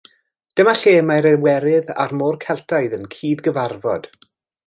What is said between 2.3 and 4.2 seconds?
Celtaidd yn cydgyfarfod.